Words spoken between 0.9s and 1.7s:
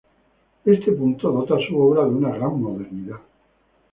punto dota a